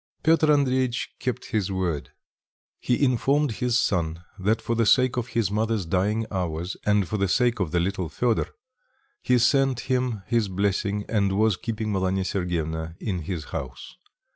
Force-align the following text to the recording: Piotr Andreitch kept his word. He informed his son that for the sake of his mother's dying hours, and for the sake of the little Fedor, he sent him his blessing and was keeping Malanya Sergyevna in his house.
Piotr 0.23 0.49
Andreitch 0.51 1.09
kept 1.19 1.51
his 1.51 1.71
word. 1.71 2.09
He 2.79 3.03
informed 3.05 3.51
his 3.57 3.79
son 3.79 4.23
that 4.39 4.59
for 4.59 4.73
the 4.73 4.87
sake 4.87 5.15
of 5.15 5.27
his 5.27 5.51
mother's 5.51 5.85
dying 5.85 6.25
hours, 6.31 6.75
and 6.87 7.07
for 7.07 7.17
the 7.17 7.27
sake 7.27 7.59
of 7.59 7.69
the 7.69 7.79
little 7.79 8.09
Fedor, 8.09 8.47
he 9.21 9.37
sent 9.37 9.81
him 9.81 10.23
his 10.25 10.47
blessing 10.47 11.05
and 11.07 11.37
was 11.37 11.55
keeping 11.55 11.91
Malanya 11.91 12.23
Sergyevna 12.25 12.95
in 12.99 13.19
his 13.19 13.43
house. 13.43 13.95